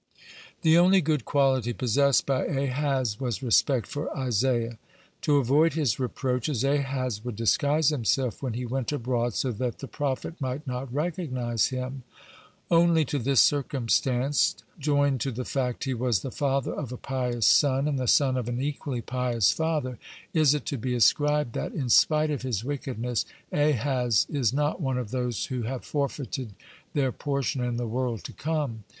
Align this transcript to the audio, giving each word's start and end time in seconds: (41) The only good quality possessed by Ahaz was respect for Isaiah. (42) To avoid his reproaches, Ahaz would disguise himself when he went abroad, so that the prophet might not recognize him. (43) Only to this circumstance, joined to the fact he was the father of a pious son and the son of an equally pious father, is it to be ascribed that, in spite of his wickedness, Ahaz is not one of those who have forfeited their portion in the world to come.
(41) 0.61 0.61
The 0.63 0.77
only 0.79 1.01
good 1.01 1.25
quality 1.25 1.73
possessed 1.73 2.25
by 2.25 2.45
Ahaz 2.45 3.19
was 3.19 3.43
respect 3.43 3.85
for 3.85 4.09
Isaiah. 4.17 4.79
(42) 5.21 5.21
To 5.21 5.37
avoid 5.37 5.73
his 5.75 5.99
reproaches, 5.99 6.63
Ahaz 6.63 7.23
would 7.23 7.35
disguise 7.35 7.89
himself 7.89 8.41
when 8.41 8.53
he 8.53 8.65
went 8.65 8.91
abroad, 8.91 9.35
so 9.35 9.51
that 9.51 9.77
the 9.77 9.87
prophet 9.87 10.41
might 10.41 10.65
not 10.65 10.91
recognize 10.91 11.67
him. 11.67 12.01
(43) 12.69 12.77
Only 12.81 13.05
to 13.05 13.19
this 13.19 13.41
circumstance, 13.41 14.55
joined 14.79 15.21
to 15.21 15.29
the 15.31 15.45
fact 15.45 15.83
he 15.83 15.93
was 15.93 16.21
the 16.21 16.31
father 16.31 16.73
of 16.73 16.91
a 16.91 16.97
pious 16.97 17.45
son 17.45 17.87
and 17.87 17.99
the 17.99 18.07
son 18.07 18.37
of 18.37 18.49
an 18.49 18.59
equally 18.59 19.01
pious 19.03 19.51
father, 19.51 19.99
is 20.33 20.55
it 20.55 20.65
to 20.65 20.79
be 20.79 20.95
ascribed 20.95 21.53
that, 21.53 21.73
in 21.73 21.89
spite 21.89 22.31
of 22.31 22.41
his 22.41 22.63
wickedness, 22.65 23.23
Ahaz 23.51 24.25
is 24.31 24.51
not 24.51 24.81
one 24.81 24.97
of 24.97 25.11
those 25.11 25.45
who 25.45 25.61
have 25.61 25.85
forfeited 25.85 26.55
their 26.95 27.11
portion 27.11 27.63
in 27.63 27.77
the 27.77 27.85
world 27.85 28.23
to 28.23 28.33
come. 28.33 28.83